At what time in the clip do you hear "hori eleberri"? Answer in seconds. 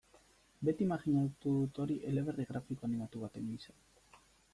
1.83-2.47